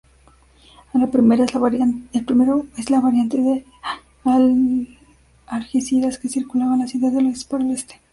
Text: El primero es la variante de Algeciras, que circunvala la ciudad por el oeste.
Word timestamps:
El 0.95 1.07
primero 1.09 1.43
es 1.43 1.53
la 1.53 1.59
variante 1.59 3.37
de 3.39 3.65
Algeciras, 5.45 6.17
que 6.17 6.27
circunvala 6.27 6.75
la 6.75 6.87
ciudad 6.87 7.11
por 7.47 7.61
el 7.61 7.67
oeste. 7.67 8.01